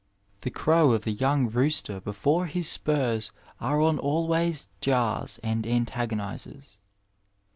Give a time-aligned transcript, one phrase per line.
[0.41, 6.79] The crow of the young rooster before his spurs are on always jars and antagonizes.